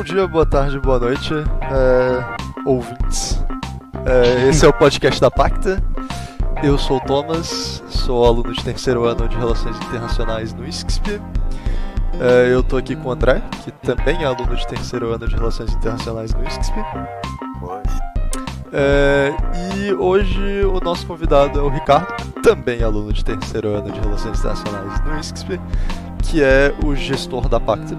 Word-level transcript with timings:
Bom 0.00 0.04
dia, 0.04 0.26
boa 0.26 0.46
tarde, 0.46 0.80
boa 0.80 0.98
noite, 0.98 1.34
é, 1.34 2.64
ouvintes. 2.64 3.38
É, 4.06 4.48
esse 4.48 4.64
é 4.64 4.68
o 4.68 4.72
podcast 4.72 5.20
da 5.20 5.30
Pacta. 5.30 5.78
Eu 6.62 6.78
sou 6.78 6.96
o 6.96 7.00
Thomas, 7.00 7.84
sou 7.86 8.24
aluno 8.24 8.50
de 8.50 8.64
terceiro 8.64 9.04
ano 9.04 9.28
de 9.28 9.36
Relações 9.36 9.76
Internacionais 9.76 10.54
no 10.54 10.66
ISCSP. 10.66 11.20
É, 12.18 12.50
eu 12.50 12.62
tô 12.62 12.78
aqui 12.78 12.96
com 12.96 13.10
o 13.10 13.12
André, 13.12 13.42
que 13.62 13.70
também 13.70 14.22
é 14.22 14.24
aluno 14.24 14.56
de 14.56 14.66
terceiro 14.66 15.12
ano 15.12 15.28
de 15.28 15.36
Relações 15.36 15.70
Internacionais 15.74 16.32
no 16.32 16.48
ISCSP. 16.48 16.80
É, 18.72 19.34
e 19.76 19.92
hoje 19.92 20.64
o 20.64 20.80
nosso 20.80 21.06
convidado 21.06 21.60
é 21.60 21.62
o 21.62 21.68
Ricardo, 21.68 22.24
também 22.42 22.82
aluno 22.82 23.12
de 23.12 23.22
terceiro 23.22 23.68
ano 23.76 23.92
de 23.92 24.00
Relações 24.00 24.38
Internacionais 24.38 25.04
no 25.04 25.20
ISCSP, 25.20 25.60
que 26.22 26.42
é 26.42 26.74
o 26.86 26.96
gestor 26.96 27.50
da 27.50 27.60
Pacta. 27.60 27.98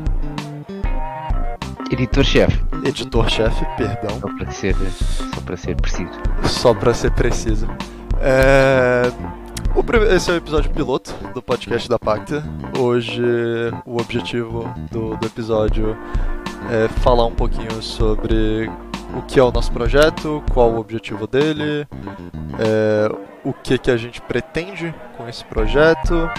Editor-chefe. 1.91 2.57
Editor-chefe, 2.85 3.65
perdão. 3.75 4.17
Só 4.21 4.27
para 4.37 4.51
ser, 4.51 4.75
só 4.75 5.41
para 5.41 5.57
ser 5.57 5.75
preciso. 5.75 6.11
Só 6.45 6.73
para 6.73 6.93
ser 6.93 7.11
preciso. 7.11 7.67
É... 8.21 9.11
Esse 10.15 10.31
é 10.31 10.33
o 10.33 10.37
episódio 10.37 10.71
piloto 10.71 11.13
do 11.33 11.41
podcast 11.41 11.89
da 11.89 11.99
Pacta. 11.99 12.43
Hoje 12.79 13.21
o 13.85 13.99
objetivo 13.99 14.73
do, 14.89 15.17
do 15.17 15.27
episódio 15.27 15.97
é 16.69 16.87
falar 17.01 17.25
um 17.25 17.35
pouquinho 17.35 17.81
sobre 17.81 18.71
o 19.13 19.21
que 19.23 19.37
é 19.37 19.43
o 19.43 19.51
nosso 19.51 19.71
projeto, 19.71 20.41
qual 20.53 20.71
o 20.71 20.79
objetivo 20.79 21.27
dele, 21.27 21.85
é, 22.57 23.11
o 23.43 23.51
que, 23.51 23.77
que 23.77 23.91
a 23.91 23.97
gente 23.97 24.21
pretende 24.21 24.93
com 25.17 25.27
esse 25.27 25.43
projeto 25.43 26.29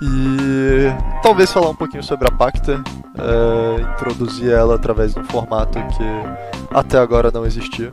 e 0.00 1.22
talvez 1.22 1.52
falar 1.52 1.70
um 1.70 1.74
pouquinho 1.74 2.02
sobre 2.02 2.28
a 2.28 2.30
Pacta, 2.30 2.82
é, 3.20 3.80
introduzir 3.82 4.50
ela 4.50 4.74
através 4.74 5.14
de 5.14 5.20
um 5.20 5.24
formato 5.24 5.78
que 5.78 6.74
até 6.74 6.98
agora 6.98 7.30
não 7.30 7.44
existia. 7.44 7.92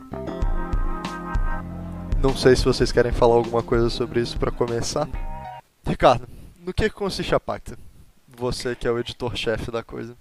Não 2.22 2.36
sei 2.36 2.56
se 2.56 2.64
vocês 2.64 2.90
querem 2.90 3.12
falar 3.12 3.36
alguma 3.36 3.62
coisa 3.62 3.88
sobre 3.88 4.20
isso 4.20 4.38
para 4.38 4.50
começar. 4.50 5.08
Ricardo, 5.86 6.28
no 6.64 6.74
que 6.74 6.90
consiste 6.90 7.34
a 7.34 7.40
Pacta? 7.40 7.78
Você 8.36 8.74
que 8.74 8.86
é 8.86 8.90
o 8.90 8.98
editor-chefe 8.98 9.70
da 9.70 9.82
coisa. 9.82 10.16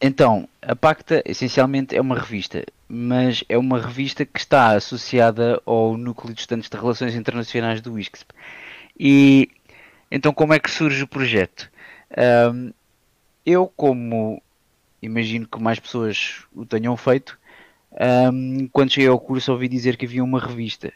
Então, 0.00 0.48
a 0.60 0.74
Pacta 0.74 1.22
essencialmente 1.24 1.96
é 1.96 2.00
uma 2.00 2.18
revista, 2.18 2.64
mas 2.88 3.44
é 3.48 3.56
uma 3.56 3.80
revista 3.80 4.24
que 4.26 4.38
está 4.38 4.72
associada 4.72 5.60
ao 5.64 5.96
Núcleo 5.96 6.34
de 6.34 6.40
Estudantes 6.40 6.68
de 6.68 6.76
Relações 6.76 7.14
Internacionais 7.14 7.80
do 7.80 7.98
ISCSP. 7.98 8.34
E 8.98 9.48
então, 10.10 10.32
como 10.32 10.52
é 10.52 10.58
que 10.58 10.70
surge 10.70 11.02
o 11.02 11.08
projeto? 11.08 11.70
Um, 12.52 12.72
eu, 13.44 13.66
como 13.76 14.42
imagino 15.02 15.46
que 15.46 15.60
mais 15.60 15.78
pessoas 15.78 16.44
o 16.54 16.64
tenham 16.64 16.96
feito, 16.96 17.38
um, 18.32 18.68
quando 18.68 18.92
cheguei 18.92 19.08
ao 19.08 19.20
curso 19.20 19.52
ouvi 19.52 19.68
dizer 19.68 19.96
que 19.96 20.06
havia 20.06 20.24
uma 20.24 20.40
revista 20.40 20.92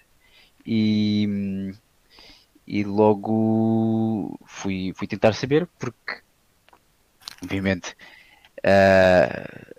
e, 0.67 1.73
e 2.67 2.83
logo 2.85 4.39
fui, 4.47 4.93
fui 4.97 5.07
tentar 5.07 5.33
saber 5.35 5.69
porque 5.79 6.21
obviamente 7.43 7.97
uh, 8.59 9.75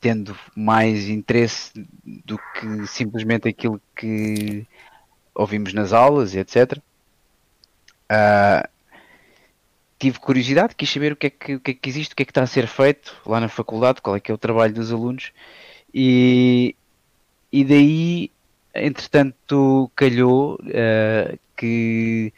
tendo 0.00 0.36
mais 0.54 1.08
interesse 1.08 1.72
do 2.04 2.38
que 2.38 2.86
simplesmente 2.86 3.48
aquilo 3.48 3.80
que 3.96 4.66
ouvimos 5.34 5.72
nas 5.72 5.92
aulas 5.92 6.34
e 6.34 6.38
etc. 6.38 6.78
Uh, 8.10 8.68
tive 9.98 10.18
curiosidade, 10.18 10.74
quis 10.74 10.90
saber 10.90 11.12
o 11.12 11.16
que, 11.16 11.26
é 11.26 11.30
que, 11.30 11.54
o 11.56 11.60
que, 11.60 11.70
é 11.72 11.74
que 11.74 11.88
existe, 11.88 12.12
o 12.12 12.16
que 12.16 12.22
é 12.22 12.26
que 12.26 12.30
está 12.30 12.42
a 12.42 12.46
ser 12.46 12.66
feito 12.66 13.16
lá 13.26 13.40
na 13.40 13.48
faculdade, 13.48 14.00
qual 14.00 14.16
é 14.16 14.20
que 14.20 14.30
é 14.30 14.34
o 14.34 14.38
trabalho 14.38 14.72
dos 14.72 14.92
alunos. 14.92 15.32
E, 15.92 16.76
e 17.52 17.64
daí 17.64 18.30
entretanto 18.74 19.90
calhou 19.96 20.54
uh, 20.54 21.38
que 21.56 22.32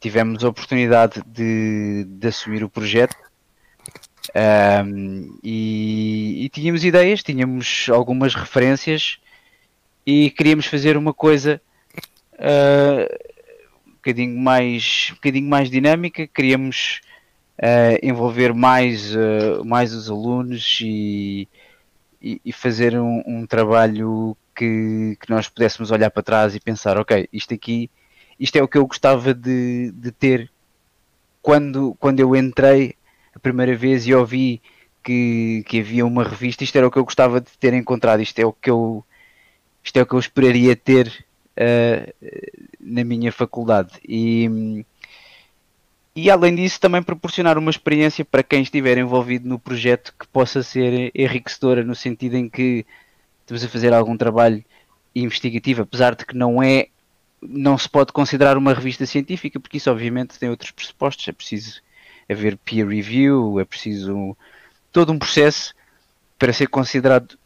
tivemos 0.00 0.44
a 0.44 0.48
oportunidade 0.48 1.22
de, 1.26 2.04
de 2.04 2.28
assumir 2.28 2.62
o 2.62 2.70
projeto. 2.70 3.16
Um, 4.34 5.38
e, 5.42 6.44
e, 6.44 6.48
tínhamos 6.48 6.84
ideias, 6.84 7.22
tínhamos 7.22 7.86
algumas 7.90 8.34
referências 8.34 9.18
e 10.06 10.30
queríamos 10.30 10.66
fazer 10.66 10.96
uma 10.96 11.12
coisa 11.12 11.60
uh, 12.34 13.33
bocadinho 14.04 14.38
mais, 14.38 15.08
um 15.12 15.14
bocadinho 15.14 15.48
mais 15.48 15.70
dinâmica, 15.70 16.26
queríamos 16.26 17.00
uh, 17.58 17.98
envolver 18.02 18.52
mais, 18.52 19.14
uh, 19.14 19.64
mais 19.64 19.94
os 19.94 20.10
alunos 20.10 20.78
e, 20.82 21.48
e, 22.20 22.40
e 22.44 22.52
fazer 22.52 22.98
um, 22.98 23.22
um 23.26 23.46
trabalho 23.46 24.36
que, 24.54 25.16
que, 25.20 25.30
nós 25.30 25.48
pudéssemos 25.48 25.90
olhar 25.90 26.10
para 26.10 26.22
trás 26.22 26.54
e 26.54 26.60
pensar, 26.60 26.98
ok, 26.98 27.28
isto 27.32 27.54
aqui, 27.54 27.90
isto 28.38 28.56
é 28.56 28.62
o 28.62 28.68
que 28.68 28.76
eu 28.76 28.86
gostava 28.86 29.32
de, 29.32 29.90
de 29.92 30.12
ter 30.12 30.50
quando, 31.40 31.96
quando 31.98 32.20
eu 32.20 32.36
entrei 32.36 32.94
a 33.34 33.38
primeira 33.38 33.74
vez 33.74 34.06
e 34.06 34.14
ouvi 34.14 34.62
que, 35.02 35.64
que 35.66 35.80
havia 35.80 36.06
uma 36.06 36.24
revista, 36.24 36.62
isto 36.62 36.76
era 36.76 36.86
o 36.86 36.90
que 36.90 36.98
eu 36.98 37.04
gostava 37.04 37.40
de 37.40 37.50
ter 37.58 37.74
encontrado, 37.74 38.20
isto 38.20 38.38
é 38.38 38.46
o 38.46 38.52
que 38.52 38.70
eu, 38.70 39.04
isto 39.82 39.96
é 39.96 40.02
o 40.02 40.06
que 40.06 40.14
eu 40.14 40.18
esperaria 40.18 40.76
ter 40.76 41.24
uh, 41.58 42.63
na 42.84 43.02
minha 43.02 43.32
faculdade. 43.32 43.98
E, 44.06 44.84
e 46.14 46.30
além 46.30 46.54
disso, 46.54 46.78
também 46.78 47.02
proporcionar 47.02 47.56
uma 47.56 47.70
experiência 47.70 48.24
para 48.24 48.42
quem 48.42 48.62
estiver 48.62 48.98
envolvido 48.98 49.48
no 49.48 49.58
projeto 49.58 50.14
que 50.18 50.26
possa 50.28 50.62
ser 50.62 51.10
enriquecedora, 51.14 51.82
no 51.82 51.94
sentido 51.94 52.36
em 52.36 52.48
que 52.48 52.86
estamos 53.40 53.64
a 53.64 53.68
fazer 53.68 53.92
algum 53.92 54.16
trabalho 54.16 54.62
investigativo, 55.14 55.82
apesar 55.82 56.14
de 56.14 56.26
que 56.26 56.36
não 56.36 56.62
é, 56.62 56.88
não 57.40 57.78
se 57.78 57.88
pode 57.88 58.12
considerar 58.12 58.56
uma 58.56 58.74
revista 58.74 59.06
científica, 59.06 59.58
porque 59.58 59.78
isso 59.78 59.90
obviamente 59.90 60.38
tem 60.38 60.50
outros 60.50 60.70
pressupostos, 60.70 61.26
é 61.26 61.32
preciso 61.32 61.80
haver 62.28 62.56
peer 62.58 62.86
review, 62.86 63.60
é 63.60 63.64
preciso 63.64 64.36
todo 64.92 65.12
um 65.12 65.18
processo 65.18 65.74
para 66.38 66.52
ser 66.52 66.68
considerado 66.68 67.38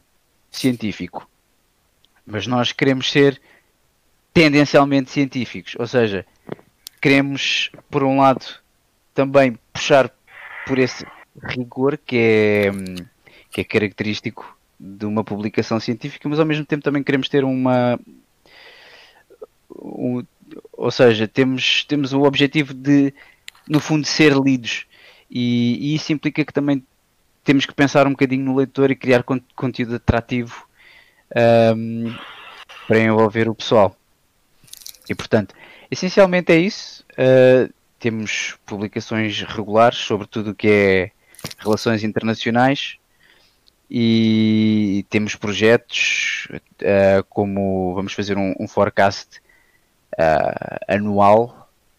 científico. 0.50 1.28
Mas 2.26 2.46
nós 2.46 2.72
queremos 2.72 3.10
ser 3.10 3.40
tendencialmente 4.38 5.10
científicos, 5.10 5.74
ou 5.76 5.86
seja, 5.88 6.24
queremos, 7.02 7.72
por 7.90 8.04
um 8.04 8.18
lado, 8.20 8.46
também 9.12 9.58
puxar 9.72 10.08
por 10.64 10.78
esse 10.78 11.04
rigor 11.42 11.98
que 11.98 12.16
é, 12.16 12.70
que 13.50 13.60
é 13.62 13.64
característico 13.64 14.56
de 14.78 15.04
uma 15.04 15.24
publicação 15.24 15.80
científica, 15.80 16.28
mas 16.28 16.38
ao 16.38 16.46
mesmo 16.46 16.64
tempo 16.64 16.84
também 16.84 17.02
queremos 17.02 17.28
ter 17.28 17.42
uma. 17.42 17.98
Um, 19.74 20.24
ou 20.72 20.90
seja, 20.92 21.26
temos, 21.26 21.84
temos 21.84 22.12
o 22.12 22.22
objetivo 22.22 22.72
de 22.72 23.12
no 23.68 23.80
fundo, 23.80 24.06
ser 24.06 24.32
lidos. 24.36 24.86
E, 25.28 25.78
e, 25.80 25.94
isso 25.96 26.12
implica 26.12 26.44
que 26.44 26.52
também 26.52 26.84
temos 27.42 27.66
que 27.66 27.74
pensar 27.74 28.06
um 28.06 28.12
bocadinho 28.12 28.44
no 28.44 28.56
leitor 28.56 28.88
e 28.92 28.94
criar 28.94 29.24
conteúdo 29.56 29.96
atrativo 29.96 30.64
um, 31.76 32.14
para 32.86 33.00
envolver 33.00 33.48
o 33.48 33.54
pessoal. 33.54 33.98
E 35.08 35.14
portanto, 35.14 35.54
essencialmente 35.90 36.52
é 36.52 36.58
isso. 36.58 37.04
Uh, 37.12 37.72
temos 37.98 38.56
publicações 38.64 39.42
regulares 39.42 39.98
sobre 39.98 40.26
tudo 40.26 40.50
o 40.50 40.54
que 40.54 40.68
é 40.68 41.10
relações 41.58 42.04
internacionais 42.04 42.96
e 43.90 45.04
temos 45.08 45.34
projetos 45.34 46.48
uh, 46.52 47.24
como 47.28 47.94
vamos 47.94 48.12
fazer 48.12 48.36
um, 48.36 48.54
um 48.60 48.68
forecast 48.68 49.40
uh, 50.14 50.78
anual 50.86 51.58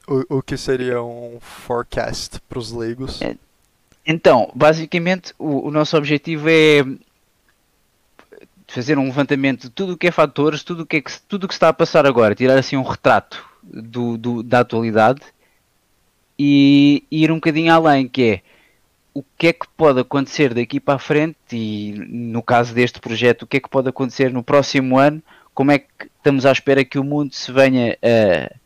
o, 0.09 0.37
o 0.37 0.41
que 0.41 0.57
seria 0.57 1.01
um 1.03 1.37
forecast 1.39 2.39
para 2.49 2.57
os 2.57 2.71
leigos? 2.71 3.19
Então, 4.05 4.51
basicamente, 4.55 5.33
o, 5.37 5.67
o, 5.67 5.71
nosso 5.71 5.95
objetivo 5.95 6.49
é 6.49 6.83
fazer 8.71 8.97
um 8.97 9.05
levantamento 9.05 9.63
de 9.63 9.69
tudo 9.69 9.93
o 9.93 9.97
que 9.97 10.07
é 10.07 10.11
fatores, 10.11 10.63
tudo 10.63 10.83
o 10.83 10.85
que, 10.85 10.97
é 10.97 11.01
que, 11.01 11.11
tudo 11.27 11.47
que 11.47 11.53
está 11.53 11.69
a 11.69 11.73
passar 11.73 12.05
agora, 12.05 12.35
tirar 12.35 12.57
assim 12.57 12.77
um 12.77 12.83
retrato 12.83 13.45
do, 13.63 14.17
do, 14.17 14.43
da 14.43 14.61
atualidade 14.61 15.21
e, 16.37 17.03
e 17.11 17.23
ir 17.23 17.31
um 17.31 17.35
bocadinho 17.35 17.73
além, 17.73 18.07
que 18.07 18.23
é 18.23 18.41
o 19.13 19.23
que 19.37 19.47
é 19.47 19.53
que 19.53 19.67
pode 19.75 19.99
acontecer 19.99 20.53
daqui 20.53 20.79
para 20.79 20.95
a 20.95 20.99
frente 20.99 21.35
e 21.51 21.93
no 22.09 22.43
caso 22.43 22.73
deste 22.73 22.99
projeto, 22.99 23.43
o 23.43 23.47
que 23.47 23.57
é 23.57 23.59
que 23.59 23.69
pode 23.69 23.89
acontecer 23.89 24.31
no 24.31 24.43
próximo 24.43 24.97
ano, 24.97 25.21
como 25.53 25.71
é 25.71 25.79
que 25.79 25.87
estamos 26.17 26.45
à 26.45 26.51
espera 26.51 26.85
que 26.85 26.99
o 26.99 27.03
mundo 27.03 27.33
se 27.33 27.51
venha 27.51 27.97
a 28.01 28.59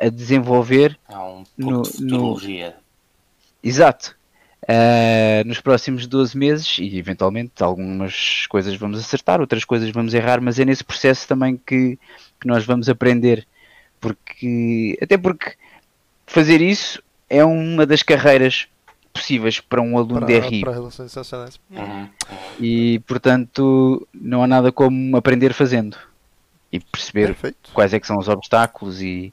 a 0.00 0.08
desenvolver 0.08 0.98
Há 1.06 1.22
um 1.24 1.44
no, 1.56 1.82
no... 2.00 2.40
Exato. 3.62 4.16
Uh, 4.62 5.46
nos 5.46 5.60
próximos 5.60 6.06
12 6.06 6.36
meses 6.36 6.78
e 6.78 6.98
eventualmente 6.98 7.62
algumas 7.62 8.46
coisas 8.46 8.74
vamos 8.76 9.00
acertar, 9.00 9.40
outras 9.40 9.64
coisas 9.64 9.90
vamos 9.90 10.12
errar, 10.12 10.40
mas 10.40 10.58
é 10.58 10.64
nesse 10.64 10.84
processo 10.84 11.26
também 11.26 11.56
que, 11.56 11.98
que 12.38 12.46
nós 12.46 12.64
vamos 12.64 12.88
aprender. 12.88 13.46
Porque, 14.00 14.98
até 15.00 15.16
porque 15.16 15.54
fazer 16.26 16.60
isso 16.60 17.02
é 17.28 17.44
uma 17.44 17.86
das 17.86 18.02
carreiras 18.02 18.68
possíveis 19.12 19.60
para 19.60 19.80
um 19.80 19.96
aluno 19.96 20.20
para, 20.20 20.26
de 20.26 20.38
RI. 20.38 20.60
para 20.60 20.72
relações 20.72 21.10
internacionais. 21.10 21.60
Uhum. 21.70 22.08
E 22.60 22.98
portanto 23.00 24.06
não 24.14 24.42
há 24.42 24.46
nada 24.46 24.70
como 24.70 25.16
aprender 25.16 25.52
fazendo 25.52 25.96
e 26.72 26.78
perceber 26.78 27.26
Perfeito. 27.26 27.70
quais 27.72 27.92
é 27.92 28.00
que 28.00 28.06
são 28.06 28.18
os 28.18 28.28
obstáculos 28.28 29.02
e, 29.02 29.32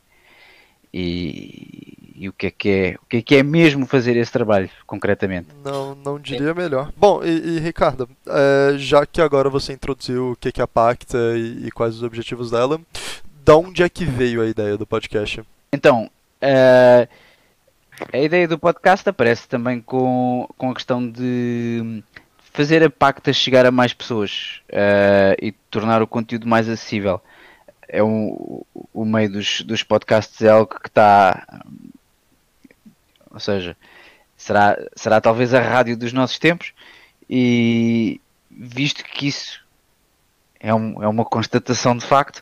e, 0.93 2.06
e 2.17 2.27
o, 2.27 2.33
que 2.33 2.47
é 2.47 2.51
que 2.51 2.69
é, 2.69 2.95
o 3.01 3.05
que 3.05 3.17
é 3.17 3.21
que 3.21 3.35
é 3.35 3.43
mesmo 3.43 3.85
fazer 3.85 4.17
esse 4.17 4.31
trabalho 4.31 4.69
concretamente. 4.85 5.49
Não, 5.63 5.95
não 5.95 6.19
diria 6.19 6.53
melhor. 6.53 6.91
Bom, 6.97 7.23
e, 7.23 7.29
e, 7.29 7.59
Ricardo, 7.59 8.09
é, 8.25 8.77
já 8.77 9.05
que 9.05 9.21
agora 9.21 9.49
você 9.49 9.73
introduziu 9.73 10.31
o 10.31 10.35
que 10.35 10.59
é 10.59 10.63
a 10.63 10.67
Pacta 10.67 11.17
e, 11.35 11.67
e, 11.67 11.71
quais 11.71 11.95
os 11.95 12.03
objetivos 12.03 12.51
dela, 12.51 12.81
da 13.45 13.55
onde 13.55 13.83
é 13.83 13.89
que 13.89 14.03
veio 14.03 14.41
a 14.41 14.47
ideia 14.47 14.75
do 14.77 14.87
podcast? 14.87 15.43
Então, 15.71 16.09
uh, 16.41 17.07
a 18.11 18.17
ideia 18.17 18.47
do 18.47 18.57
podcast 18.57 19.07
aparece 19.07 19.47
também 19.47 19.79
com, 19.79 20.47
com 20.57 20.71
a 20.71 20.73
questão 20.73 21.07
de 21.07 22.03
fazer 22.57 22.83
a 22.83 22.89
Pacta 22.89 23.31
chegar 23.31 23.67
a 23.67 23.71
mais 23.71 23.93
pessoas 23.93 24.61
uh, 24.69 25.37
e 25.39 25.51
tornar 25.69 26.01
o 26.01 26.07
conteúdo 26.07 26.47
mais 26.47 26.67
acessível. 26.67 27.21
É 27.87 28.03
um, 28.03 28.63
o 28.93 29.05
meio 29.05 29.31
dos, 29.31 29.61
dos 29.61 29.83
podcasts 29.83 30.41
é 30.41 30.49
algo 30.49 30.73
que 30.79 30.89
está. 30.89 31.61
Ou 33.31 33.39
seja, 33.39 33.75
será, 34.35 34.77
será 34.95 35.21
talvez 35.21 35.53
a 35.53 35.61
rádio 35.61 35.97
dos 35.97 36.13
nossos 36.13 36.39
tempos, 36.39 36.73
e 37.29 38.21
visto 38.49 39.03
que 39.03 39.27
isso 39.27 39.61
é, 40.59 40.73
um, 40.73 41.01
é 41.03 41.07
uma 41.07 41.25
constatação 41.25 41.97
de 41.97 42.05
facto, 42.05 42.41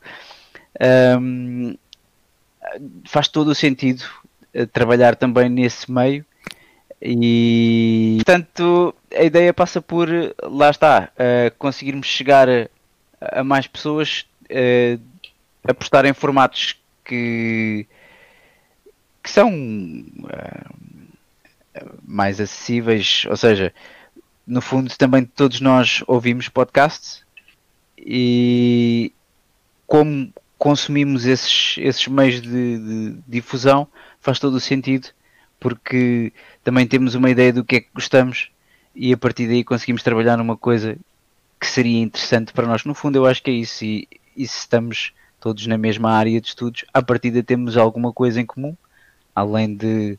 um, 1.20 1.76
faz 3.06 3.28
todo 3.28 3.50
o 3.50 3.56
sentido 3.56 4.04
uh, 4.56 4.68
trabalhar 4.68 5.16
também 5.16 5.50
nesse 5.50 5.92
meio 5.92 6.26
e 7.02 8.16
portanto 8.26 8.96
a 9.14 9.24
ideia 9.24 9.54
passa 9.54 9.82
por 9.82 10.10
lá 10.44 10.70
está 10.70 11.12
uh, 11.14 11.56
conseguirmos 11.58 12.08
chegar 12.08 12.50
a, 12.50 12.68
a 13.22 13.44
mais 13.44 13.68
pessoas 13.68 14.26
uh, 14.46 15.00
apostar 15.68 16.06
em 16.06 16.14
formatos 16.14 16.78
que 17.04 17.88
que 19.26 19.32
são 19.32 19.52
mais 22.08 22.40
acessíveis 22.40 23.26
ou 23.28 23.36
seja 23.36 23.74
no 24.46 24.62
fundo 24.62 24.96
também 24.96 25.26
todos 25.26 25.60
nós 25.60 26.04
ouvimos 26.06 26.48
podcasts 26.48 27.26
e 27.98 29.12
como 29.88 30.32
consumimos 30.60 31.26
esses, 31.26 31.76
esses 31.80 32.08
meios 32.08 32.40
de, 32.40 32.50
de, 32.50 33.18
difusão, 33.28 33.88
faz 34.20 34.38
todo 34.38 34.54
o 34.54 34.60
sentido, 34.60 35.10
porque 35.60 36.32
também 36.64 36.86
temos 36.86 37.16
uma 37.16 37.30
ideia 37.30 37.52
do 37.52 37.64
que 37.64 37.78
é 37.78 37.82
que 37.82 37.90
gostamos 37.94 38.52
e 38.96 39.12
a 39.12 39.18
partir 39.18 39.48
daí 39.48 39.64
conseguimos 39.64 40.04
trabalhar 40.04 40.38
numa 40.38 40.56
coisa 40.56 40.98
que 41.60 41.68
seria 41.68 42.00
interessante 42.00 42.54
para 42.54 42.68
nós. 42.68 42.86
No 42.86 42.94
fundo, 42.94 43.18
eu 43.18 43.26
acho 43.26 43.42
que 43.42 43.50
é 43.50 43.54
isso. 43.54 43.84
E, 43.84 44.08
e 44.38 44.48
se 44.48 44.60
estamos 44.60 45.14
todos 45.40 45.66
na 45.68 45.78
mesma 45.78 46.12
área 46.12 46.40
de 46.40 46.48
estudos, 46.48 46.86
a 46.94 47.02
partir 47.02 47.32
daí 47.32 47.44
temos 47.44 47.76
alguma 47.76 48.14
coisa 48.14 48.40
em 48.40 48.46
comum, 48.46 48.76
além 49.36 49.76
de. 49.76 50.18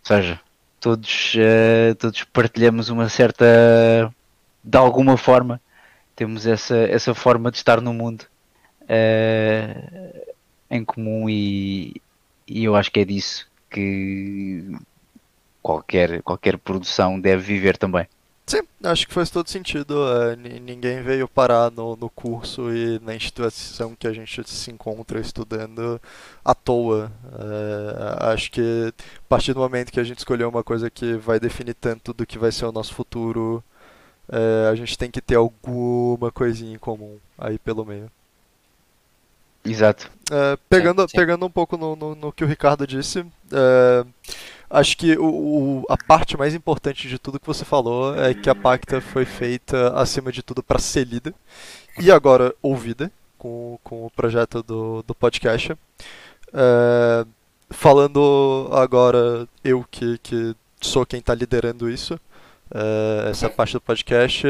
Ou 0.00 0.06
seja, 0.06 0.40
todos, 0.80 1.34
uh, 1.34 1.94
todos 1.96 2.22
partilhamos 2.24 2.88
uma 2.88 3.08
certa. 3.08 3.44
De 4.62 4.78
alguma 4.78 5.16
forma, 5.16 5.60
temos 6.16 6.46
essa, 6.46 6.76
essa 6.76 7.14
forma 7.14 7.50
de 7.50 7.56
estar 7.58 7.80
no 7.80 7.92
mundo 7.92 8.26
uh, 8.82 10.24
em 10.70 10.84
comum 10.84 11.28
e, 11.28 12.00
e, 12.46 12.64
eu 12.64 12.74
acho 12.76 12.90
que 12.90 13.00
é 13.00 13.04
disso 13.04 13.46
que 13.70 14.64
qualquer, 15.60 16.22
qualquer 16.22 16.56
produção 16.56 17.20
deve 17.20 17.42
viver 17.42 17.76
também. 17.76 18.06
Sim, 18.46 18.60
acho 18.82 19.08
que 19.08 19.14
faz 19.14 19.30
todo 19.30 19.48
sentido. 19.48 19.94
Uh, 19.94 20.36
ninguém 20.60 21.02
veio 21.02 21.26
parar 21.26 21.70
no, 21.70 21.96
no 21.96 22.10
curso 22.10 22.70
e 22.74 22.98
na 23.00 23.14
instituição 23.14 23.96
que 23.96 24.06
a 24.06 24.12
gente 24.12 24.46
se 24.48 24.70
encontra 24.70 25.18
estudando 25.18 26.00
à 26.44 26.54
toa. 26.54 27.10
Uh, 27.24 28.24
acho 28.32 28.50
que 28.50 28.92
a 29.18 29.28
partir 29.28 29.54
do 29.54 29.60
momento 29.60 29.90
que 29.90 30.00
a 30.00 30.04
gente 30.04 30.18
escolheu 30.18 30.48
uma 30.48 30.62
coisa 30.62 30.90
que 30.90 31.14
vai 31.14 31.40
definir 31.40 31.74
tanto 31.74 32.12
do 32.12 32.26
que 32.26 32.38
vai 32.38 32.52
ser 32.52 32.66
o 32.66 32.72
nosso 32.72 32.94
futuro, 32.94 33.64
uh, 34.28 34.70
a 34.70 34.74
gente 34.74 34.98
tem 34.98 35.10
que 35.10 35.22
ter 35.22 35.36
alguma 35.36 36.30
coisinha 36.30 36.74
em 36.74 36.78
comum 36.78 37.18
aí 37.38 37.58
pelo 37.58 37.84
meio. 37.84 38.10
Exato. 39.64 40.10
É, 40.30 40.58
pegando, 40.68 41.02
sim, 41.02 41.08
sim. 41.08 41.16
pegando 41.16 41.46
um 41.46 41.50
pouco 41.50 41.76
no, 41.76 41.96
no, 41.96 42.14
no, 42.14 42.32
que 42.32 42.44
o 42.44 42.46
Ricardo 42.46 42.86
disse, 42.86 43.24
é, 43.50 44.04
acho 44.74 44.96
que 44.96 45.16
o, 45.16 45.24
o, 45.24 45.84
a 45.88 45.96
parte 45.96 46.36
mais 46.36 46.54
importante 46.54 47.08
de 47.08 47.18
tudo 47.18 47.38
que 47.38 47.46
você 47.46 47.64
falou 47.64 48.14
é 48.16 48.34
que 48.34 48.50
a 48.50 48.54
Pacta 48.54 49.00
foi 49.00 49.24
feita, 49.24 49.94
acima 49.94 50.32
de 50.32 50.42
tudo, 50.42 50.62
para 50.62 50.78
ser 50.78 51.06
lida 51.06 51.32
e 51.98 52.10
agora 52.10 52.54
ouvida 52.60 53.10
com, 53.38 53.78
com 53.84 54.06
o 54.06 54.10
projeto 54.10 54.62
do, 54.62 55.02
do 55.06 55.14
podcast. 55.14 55.76
É, 56.52 57.26
falando 57.70 58.68
agora, 58.72 59.48
eu 59.62 59.84
que, 59.90 60.18
que 60.18 60.56
sou 60.80 61.06
quem 61.06 61.20
está 61.20 61.34
liderando 61.34 61.88
isso, 61.88 62.18
é, 62.72 63.30
essa 63.30 63.48
parte 63.48 63.74
do 63.74 63.80
podcast. 63.80 64.46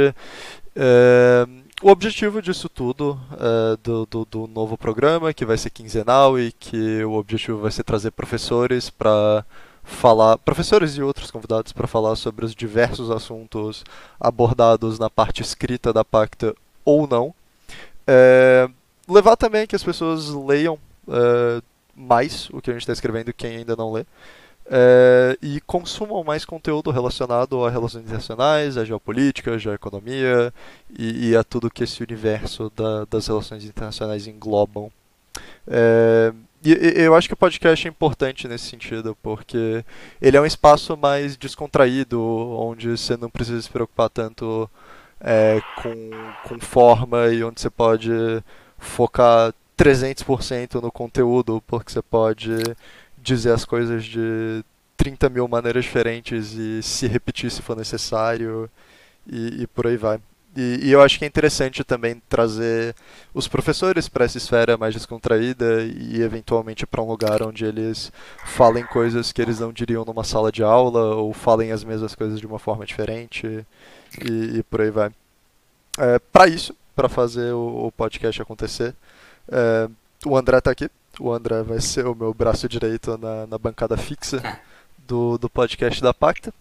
É, 0.76 1.46
o 1.82 1.90
objetivo 1.90 2.40
disso 2.40 2.68
tudo, 2.68 3.20
é, 3.32 3.76
do, 3.82 4.06
do, 4.06 4.24
do, 4.24 4.46
novo 4.46 4.78
programa, 4.78 5.34
que 5.34 5.44
vai 5.44 5.58
ser 5.58 5.70
quinzenal 5.70 6.38
e 6.38 6.52
que 6.52 7.04
o 7.04 7.12
objetivo 7.12 7.60
vai 7.60 7.70
ser 7.70 7.82
trazer 7.84 8.10
professores 8.12 8.90
para 8.90 9.44
falar, 9.84 10.38
professores 10.38 10.96
e 10.96 11.02
outros 11.02 11.30
convidados 11.30 11.72
para 11.72 11.86
falar 11.86 12.16
sobre 12.16 12.44
os 12.44 12.54
diversos 12.54 13.10
assuntos 13.10 13.84
abordados 14.18 14.98
na 14.98 15.10
parte 15.10 15.42
escrita 15.42 15.92
da 15.92 16.04
Pacta 16.04 16.54
ou 16.84 17.06
não. 17.06 17.34
É, 18.06 18.68
levar 19.08 19.36
também 19.36 19.66
que 19.66 19.76
as 19.76 19.84
pessoas 19.84 20.28
leiam 20.30 20.78
é, 21.08 21.62
mais 21.94 22.48
o 22.50 22.60
que 22.60 22.70
a 22.70 22.72
gente 22.72 22.82
está 22.82 22.92
escrevendo, 22.92 23.32
quem 23.32 23.58
ainda 23.58 23.76
não 23.76 23.92
lê. 23.92 24.04
É, 24.66 25.36
e 25.42 25.60
consumam 25.60 26.24
mais 26.24 26.46
conteúdo 26.46 26.90
relacionado 26.90 27.66
a 27.66 27.70
relações 27.70 28.04
internacionais, 28.04 28.78
a 28.78 28.84
geopolítica, 28.84 29.52
a 29.52 29.58
geoeconomia 29.58 30.52
e, 30.98 31.30
e 31.30 31.36
a 31.36 31.44
tudo 31.44 31.70
que 31.70 31.84
esse 31.84 32.02
universo 32.02 32.72
da, 32.74 33.04
das 33.04 33.26
relações 33.26 33.64
internacionais 33.64 34.26
englobam. 34.26 34.90
É, 35.68 36.32
e, 36.72 37.02
eu 37.02 37.14
acho 37.14 37.28
que 37.28 37.34
o 37.34 37.36
podcast 37.36 37.86
é 37.86 37.90
importante 37.90 38.48
nesse 38.48 38.66
sentido, 38.66 39.16
porque 39.22 39.84
ele 40.20 40.36
é 40.36 40.40
um 40.40 40.46
espaço 40.46 40.96
mais 40.96 41.36
descontraído, 41.36 42.20
onde 42.20 42.96
você 42.96 43.16
não 43.16 43.28
precisa 43.28 43.60
se 43.60 43.70
preocupar 43.70 44.08
tanto 44.08 44.70
é, 45.20 45.60
com, 45.76 46.10
com 46.48 46.60
forma 46.60 47.28
e 47.28 47.42
onde 47.44 47.60
você 47.60 47.70
pode 47.70 48.10
focar 48.78 49.52
300% 49.76 50.80
no 50.80 50.92
conteúdo, 50.92 51.62
porque 51.66 51.92
você 51.92 52.02
pode 52.02 52.50
dizer 53.18 53.52
as 53.52 53.64
coisas 53.64 54.04
de 54.04 54.64
30 54.96 55.28
mil 55.28 55.48
maneiras 55.48 55.84
diferentes 55.84 56.52
e 56.52 56.82
se 56.82 57.06
repetir 57.06 57.50
se 57.50 57.62
for 57.62 57.76
necessário 57.76 58.70
e, 59.26 59.62
e 59.62 59.66
por 59.66 59.86
aí 59.86 59.96
vai. 59.96 60.20
E, 60.56 60.80
e, 60.84 60.92
eu 60.92 61.02
acho 61.02 61.18
que 61.18 61.24
é 61.24 61.28
interessante 61.28 61.82
também 61.82 62.22
trazer 62.28 62.94
os 63.32 63.48
professores 63.48 64.08
para 64.08 64.24
essa 64.24 64.38
esfera 64.38 64.76
mais 64.76 64.94
descontraída 64.94 65.82
e 65.82 66.22
eventualmente 66.22 66.86
para 66.86 67.02
um 67.02 67.08
lugar 67.08 67.42
onde 67.42 67.64
eles 67.64 68.12
falem 68.44 68.86
coisas 68.86 69.32
que 69.32 69.42
eles 69.42 69.58
não 69.58 69.72
diriam 69.72 70.04
numa 70.04 70.22
sala 70.22 70.52
de 70.52 70.62
aula 70.62 71.16
ou 71.16 71.32
falem 71.32 71.72
as 71.72 71.82
mesmas 71.82 72.14
coisas 72.14 72.38
de 72.38 72.46
uma 72.46 72.60
forma 72.60 72.86
diferente 72.86 73.66
e, 74.24 74.58
e 74.58 74.62
por 74.62 74.80
aí 74.80 74.90
vai. 74.90 75.10
É, 75.98 76.18
para 76.18 76.46
isso, 76.46 76.74
para 76.94 77.08
fazer 77.08 77.52
o, 77.52 77.86
o, 77.86 77.92
podcast 77.92 78.40
acontecer, 78.40 78.94
é, 79.48 79.88
o 80.24 80.36
André 80.36 80.58
está 80.58 80.70
aqui. 80.70 80.88
O 81.18 81.32
André 81.32 81.62
vai 81.62 81.80
ser 81.80 82.06
o 82.06 82.14
meu 82.14 82.32
braço 82.32 82.68
direito 82.68 83.18
na, 83.18 83.46
na 83.46 83.58
bancada 83.58 83.96
fixa 83.96 84.40
do, 84.98 85.36
do 85.36 85.50
podcast 85.50 86.00
da 86.00 86.14
Pacta. 86.14 86.52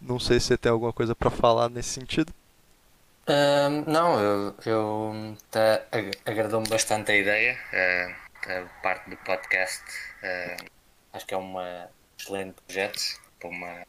Não 0.00 0.20
sei 0.20 0.38
se 0.38 0.46
você 0.46 0.56
tem 0.56 0.70
alguma 0.70 0.92
coisa 0.92 1.14
para 1.14 1.30
falar 1.30 1.68
nesse 1.68 1.90
sentido. 1.90 2.32
Uh, 3.26 3.90
não, 3.90 4.20
eu, 4.20 4.54
eu 4.66 5.36
tá, 5.50 5.82
agradou-me 6.26 6.68
bastante 6.68 7.10
a 7.10 7.16
ideia, 7.16 7.58
uh, 7.72 8.50
a 8.52 8.82
parte 8.82 9.08
do 9.08 9.16
podcast. 9.16 9.82
Uh, 10.22 10.70
acho 11.10 11.26
que 11.26 11.32
é 11.32 11.38
um 11.38 11.54
excelente 12.18 12.54
projeto 12.66 13.00
para, 13.40 13.48
uma, 13.48 13.86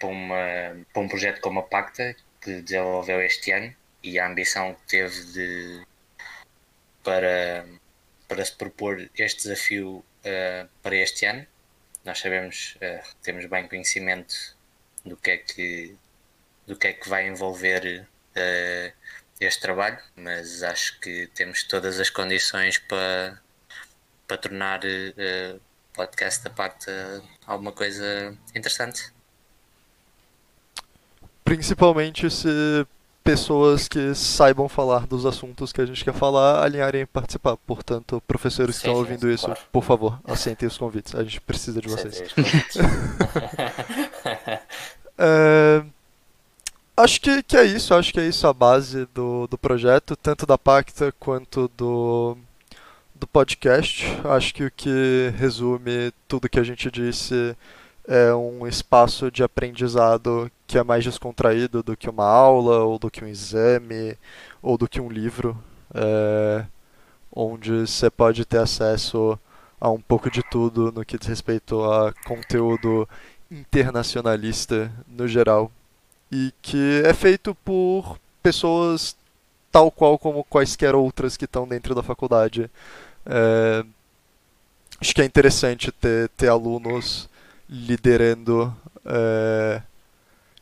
para, 0.00 0.08
uma, 0.08 0.86
para 0.94 1.02
um 1.02 1.08
projeto 1.08 1.42
como 1.42 1.60
a 1.60 1.62
Pacta 1.62 2.16
que 2.40 2.62
desenvolveu 2.62 3.20
este 3.20 3.52
ano 3.52 3.74
e 4.02 4.18
a 4.18 4.26
ambição 4.26 4.74
que 4.74 4.82
teve 4.86 5.24
de 5.32 5.86
para 7.02 7.66
para 8.28 8.44
se 8.44 8.56
propor 8.56 9.10
este 9.16 9.42
desafio 9.42 10.04
para 10.82 10.96
este 10.96 11.26
ano. 11.26 11.46
Nós 12.04 12.18
sabemos, 12.18 12.76
temos 13.22 13.46
bem 13.46 13.66
conhecimento 13.68 14.34
do 15.04 15.16
que 15.16 15.30
é 15.30 15.36
que, 15.38 15.96
do 16.66 16.76
que, 16.76 16.88
é 16.88 16.92
que 16.92 17.08
vai 17.08 17.26
envolver 17.26 18.06
uh, 18.38 18.92
este 19.40 19.60
trabalho, 19.60 19.98
mas 20.16 20.62
acho 20.62 20.98
que 21.00 21.28
temos 21.34 21.62
todas 21.64 22.00
as 22.00 22.10
condições 22.10 22.78
para, 22.78 23.40
para 24.26 24.36
tornar 24.38 24.80
o 24.84 25.60
podcast 25.94 26.44
da 26.44 26.50
Pacta 26.50 27.22
alguma 27.46 27.72
coisa 27.72 28.36
interessante. 28.54 29.12
principalmente 31.48 32.28
se 32.30 32.86
pessoas 33.24 33.88
que 33.88 34.14
saibam 34.14 34.68
falar 34.68 35.06
dos 35.06 35.24
assuntos 35.24 35.72
que 35.72 35.80
a 35.80 35.86
gente 35.86 36.04
quer 36.04 36.14
falar 36.14 36.62
alinharem 36.62 37.02
e 37.02 37.06
participar. 37.06 37.56
Portanto, 37.56 38.22
professores 38.26 38.76
que 38.76 38.82
Sim, 38.82 38.88
estão 38.88 39.00
ouvindo 39.00 39.30
isso, 39.30 39.46
claro. 39.46 39.60
por 39.72 39.82
favor, 39.82 40.20
aceitem 40.24 40.68
os 40.68 40.76
convites. 40.76 41.14
A 41.14 41.24
gente 41.24 41.40
precisa 41.40 41.80
de 41.80 41.88
vocês. 41.88 42.16
Certeza. 42.16 42.80
Acho 46.98 47.20
que, 47.20 47.44
que 47.44 47.56
é 47.56 47.64
isso, 47.64 47.94
acho 47.94 48.12
que 48.12 48.18
é 48.18 48.26
isso 48.26 48.44
a 48.44 48.52
base 48.52 49.06
do, 49.14 49.46
do 49.46 49.56
projeto, 49.56 50.16
tanto 50.16 50.44
da 50.44 50.58
Pacta 50.58 51.12
quanto 51.12 51.70
do, 51.76 52.36
do 53.14 53.24
podcast. 53.24 54.04
Acho 54.24 54.52
que 54.52 54.64
o 54.64 54.70
que 54.72 55.32
resume 55.36 56.12
tudo 56.26 56.48
que 56.48 56.58
a 56.58 56.64
gente 56.64 56.90
disse 56.90 57.56
é 58.04 58.34
um 58.34 58.66
espaço 58.66 59.30
de 59.30 59.44
aprendizado 59.44 60.50
que 60.66 60.76
é 60.76 60.82
mais 60.82 61.04
descontraído 61.04 61.84
do 61.84 61.96
que 61.96 62.10
uma 62.10 62.26
aula, 62.26 62.80
ou 62.80 62.98
do 62.98 63.08
que 63.08 63.24
um 63.24 63.28
exame, 63.28 64.18
ou 64.60 64.76
do 64.76 64.88
que 64.88 65.00
um 65.00 65.08
livro, 65.08 65.56
é, 65.94 66.64
onde 67.32 67.86
você 67.86 68.10
pode 68.10 68.44
ter 68.44 68.58
acesso 68.58 69.38
a 69.80 69.88
um 69.88 70.00
pouco 70.00 70.28
de 70.28 70.42
tudo 70.42 70.90
no 70.90 71.04
que 71.04 71.16
diz 71.16 71.28
respeito 71.28 71.80
a 71.84 72.12
conteúdo 72.26 73.08
internacionalista 73.48 74.92
no 75.06 75.28
geral 75.28 75.70
e 76.30 76.52
que 76.60 77.02
é 77.04 77.14
feito 77.14 77.54
por 77.54 78.18
pessoas 78.42 79.16
tal 79.70 79.90
qual 79.90 80.18
como 80.18 80.44
quaisquer 80.44 80.94
outras 80.94 81.36
que 81.36 81.44
estão 81.44 81.66
dentro 81.66 81.94
da 81.94 82.02
faculdade. 82.02 82.70
É, 83.26 83.84
acho 85.00 85.14
que 85.14 85.22
é 85.22 85.24
interessante 85.24 85.92
ter, 85.92 86.28
ter 86.30 86.48
alunos 86.48 87.28
liderando 87.68 88.74
é, 89.04 89.82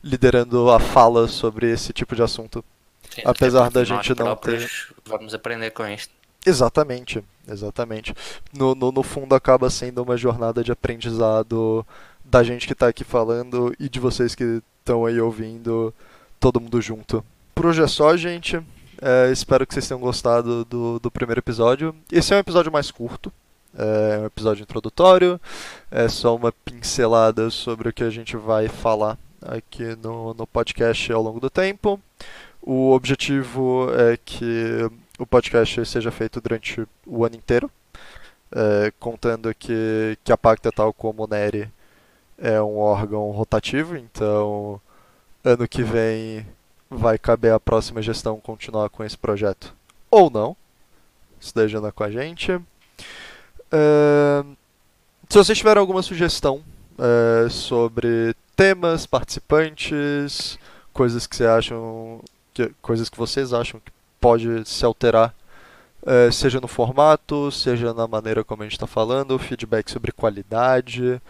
liderando 0.02 0.70
a 0.70 0.78
fala 0.78 1.26
sobre 1.28 1.70
esse 1.70 1.92
tipo 1.92 2.14
de 2.14 2.22
assunto. 2.22 2.64
Sim, 3.10 3.22
Apesar 3.24 3.70
da 3.70 3.84
gente 3.84 4.10
não 4.10 4.26
próprios 4.26 4.92
Vamos 5.04 5.34
aprender 5.34 5.70
com 5.70 5.86
isto. 5.86 6.12
Exatamente, 6.44 7.24
exatamente. 7.48 8.14
No, 8.52 8.74
no, 8.74 8.92
no 8.92 9.02
fundo 9.02 9.34
acaba 9.34 9.68
sendo 9.68 10.02
uma 10.02 10.16
jornada 10.16 10.62
de 10.62 10.70
aprendizado 10.70 11.84
da 12.24 12.42
gente 12.42 12.66
que 12.66 12.72
está 12.72 12.88
aqui 12.88 13.02
falando 13.02 13.74
e 13.80 13.88
de 13.88 13.98
vocês 13.98 14.34
que 14.34 14.62
estão 14.86 15.04
aí 15.04 15.20
ouvindo, 15.20 15.92
todo 16.38 16.60
mundo 16.60 16.80
junto. 16.80 17.24
Por 17.52 17.66
hoje 17.66 17.82
é 17.82 17.88
só, 17.88 18.16
gente. 18.16 18.62
É, 19.02 19.30
espero 19.32 19.66
que 19.66 19.74
vocês 19.74 19.86
tenham 19.88 20.00
gostado 20.00 20.64
do, 20.64 21.00
do 21.00 21.10
primeiro 21.10 21.40
episódio. 21.40 21.94
Esse 22.10 22.32
é 22.32 22.36
um 22.36 22.40
episódio 22.40 22.70
mais 22.70 22.92
curto, 22.92 23.32
é 23.76 24.20
um 24.20 24.26
episódio 24.26 24.62
introdutório, 24.62 25.40
é 25.90 26.08
só 26.08 26.36
uma 26.36 26.52
pincelada 26.52 27.50
sobre 27.50 27.88
o 27.88 27.92
que 27.92 28.04
a 28.04 28.10
gente 28.10 28.36
vai 28.36 28.68
falar 28.68 29.18
aqui 29.42 29.96
no, 30.00 30.32
no 30.32 30.46
podcast 30.46 31.12
ao 31.12 31.22
longo 31.22 31.40
do 31.40 31.50
tempo. 31.50 32.00
O 32.62 32.92
objetivo 32.92 33.88
é 33.92 34.16
que 34.16 34.88
o 35.18 35.26
podcast 35.26 35.84
seja 35.84 36.12
feito 36.12 36.40
durante 36.40 36.86
o 37.04 37.24
ano 37.24 37.34
inteiro, 37.34 37.68
é, 38.52 38.92
contando 39.00 39.52
que, 39.52 40.16
que 40.22 40.32
a 40.32 40.38
Pacta, 40.38 40.70
tal 40.70 40.92
como 40.92 41.24
o 41.24 41.26
NERI, 41.26 41.68
é 42.38 42.60
um 42.60 42.78
órgão 42.78 43.30
rotativo, 43.30 43.96
então 43.96 44.80
ano 45.44 45.66
que 45.68 45.82
vem 45.82 46.46
vai 46.90 47.18
caber 47.18 47.52
à 47.52 47.60
próxima 47.60 48.02
gestão 48.02 48.40
continuar 48.40 48.88
com 48.90 49.04
esse 49.04 49.16
projeto. 49.16 49.74
Ou 50.10 50.30
não. 50.30 50.56
Isso 51.40 51.52
com 51.94 52.04
a 52.04 52.10
gente. 52.10 52.52
É, 53.72 54.44
se 55.28 55.38
vocês 55.38 55.58
tiverem 55.58 55.80
alguma 55.80 56.02
sugestão 56.02 56.62
é, 56.98 57.48
sobre 57.48 58.34
temas, 58.54 59.06
participantes, 59.06 60.58
coisas 60.92 61.26
que, 61.26 61.36
você 61.36 61.46
acham, 61.46 62.20
que, 62.54 62.70
coisas 62.80 63.08
que 63.08 63.18
vocês 63.18 63.52
acham 63.52 63.80
que 63.80 63.92
pode 64.20 64.66
se 64.68 64.84
alterar, 64.84 65.34
é, 66.04 66.30
seja 66.30 66.60
no 66.60 66.68
formato, 66.68 67.50
seja 67.50 67.92
na 67.92 68.06
maneira 68.06 68.44
como 68.44 68.62
a 68.62 68.66
gente 68.66 68.74
está 68.74 68.86
falando, 68.86 69.38
feedback 69.38 69.90
sobre 69.90 70.12
qualidade, 70.12 71.20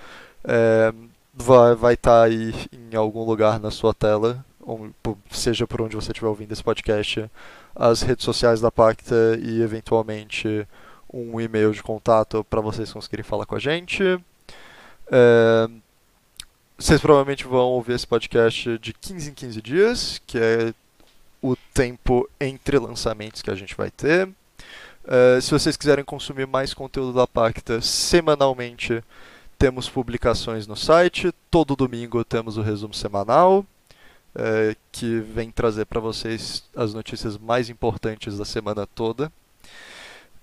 é, 0.46 0.92
vai 1.34 1.64
estar 1.64 1.74
vai 1.74 1.96
tá 1.96 2.22
aí 2.22 2.54
em 2.72 2.96
algum 2.96 3.24
lugar 3.24 3.58
na 3.60 3.70
sua 3.70 3.92
tela, 3.92 4.44
seja 5.30 5.66
por 5.66 5.82
onde 5.82 5.96
você 5.96 6.12
estiver 6.12 6.28
ouvindo 6.28 6.52
esse 6.52 6.62
podcast, 6.62 7.30
as 7.74 8.02
redes 8.02 8.24
sociais 8.24 8.60
da 8.60 8.70
Pacta 8.70 9.38
e 9.42 9.60
eventualmente 9.60 10.66
um 11.12 11.40
e-mail 11.40 11.72
de 11.72 11.82
contato 11.82 12.44
para 12.44 12.60
vocês 12.60 12.92
conseguirem 12.92 13.24
falar 13.24 13.46
com 13.46 13.54
a 13.54 13.58
gente. 13.58 14.02
É, 15.10 15.68
vocês 16.78 17.00
provavelmente 17.00 17.44
vão 17.44 17.68
ouvir 17.68 17.94
esse 17.94 18.06
podcast 18.06 18.78
de 18.78 18.92
15 18.92 19.30
em 19.30 19.34
15 19.34 19.62
dias, 19.62 20.22
que 20.26 20.38
é 20.38 20.74
o 21.40 21.56
tempo 21.72 22.28
entre 22.40 22.78
lançamentos 22.78 23.40
que 23.40 23.50
a 23.50 23.54
gente 23.54 23.74
vai 23.74 23.90
ter. 23.90 24.28
Uh, 25.04 25.40
se 25.40 25.50
vocês 25.52 25.76
quiserem 25.76 26.04
consumir 26.04 26.46
mais 26.46 26.74
conteúdo 26.74 27.12
da 27.12 27.26
Pacta 27.26 27.80
semanalmente, 27.80 29.02
temos 29.58 29.88
publicações 29.88 30.66
no 30.66 30.76
site. 30.76 31.32
Todo 31.50 31.76
domingo 31.76 32.24
temos 32.24 32.56
o 32.56 32.62
resumo 32.62 32.94
semanal, 32.94 33.60
uh, 34.34 34.76
que 34.92 35.20
vem 35.20 35.50
trazer 35.50 35.86
para 35.86 36.00
vocês 36.00 36.64
as 36.74 36.94
notícias 36.94 37.38
mais 37.38 37.68
importantes 37.70 38.38
da 38.38 38.44
semana 38.44 38.86
toda, 38.86 39.32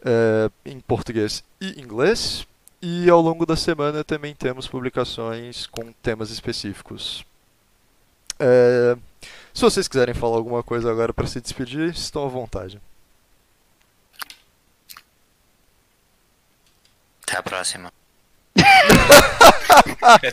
uh, 0.01 0.51
em 0.65 0.79
português 0.79 1.43
e 1.62 1.79
inglês. 1.79 2.48
E 2.82 3.10
ao 3.10 3.22
longo 3.22 3.46
da 3.46 3.55
semana 3.55 4.03
também 4.03 4.36
temos 4.36 4.67
publicações 4.67 5.65
com 5.67 5.93
temas 5.93 6.29
específicos. 6.32 7.25
É, 8.38 8.98
se 9.53 9.62
vocês 9.62 9.88
quiserem 9.88 10.13
falar 10.13 10.36
alguma 10.36 10.62
coisa 10.62 10.91
agora 10.91 11.13
para 11.13 11.27
se 11.27 11.39
despedir, 11.39 11.91
estão 11.91 12.25
à 12.25 12.27
vontade. 12.27 12.82
Até 17.22 17.38
a 17.38 17.43
próxima. 17.43 18.02
that 18.63 20.20